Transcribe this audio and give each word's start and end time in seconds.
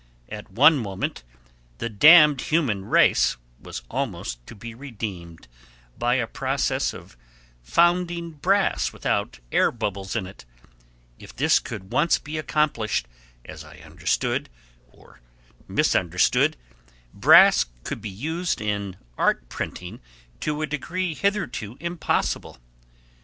At 0.29 0.49
one 0.49 0.79
moment 0.79 1.21
"the 1.77 1.87
damned 1.87 2.41
human 2.41 2.85
race" 2.85 3.37
was 3.59 3.83
almost 3.87 4.43
to 4.47 4.55
be 4.55 4.73
redeemed 4.73 5.47
by 5.95 6.15
a 6.15 6.25
process 6.25 6.91
of 6.91 7.15
founding 7.61 8.31
brass 8.31 8.91
without 8.91 9.37
air 9.51 9.71
bubbles 9.71 10.15
in 10.15 10.25
it; 10.25 10.43
if 11.19 11.35
this 11.35 11.59
could 11.59 11.91
once 11.91 12.17
be 12.17 12.39
accomplished, 12.39 13.07
as 13.45 13.63
I 13.63 13.77
understood, 13.85 14.49
or 14.91 15.19
misunderstood, 15.67 16.57
brass 17.13 17.67
could 17.83 18.01
be 18.01 18.09
used 18.09 18.59
in 18.59 18.97
art 19.19 19.49
printing 19.49 19.99
to 20.39 20.63
a 20.63 20.65
degree 20.65 21.13
hitherto 21.13 21.77
impossible. 21.79 22.57